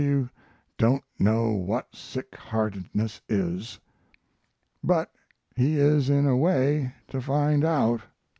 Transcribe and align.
W 0.01 0.29
don't 0.79 1.03
know 1.19 1.51
what 1.51 1.95
sick 1.95 2.33
heartedness 2.35 3.21
is 3.29 3.79
but 4.83 5.13
he 5.55 5.77
is 5.77 6.09
in 6.09 6.25
a 6.25 6.35
way 6.35 6.95
to 7.09 7.21
find 7.21 7.63
out. 7.63 8.01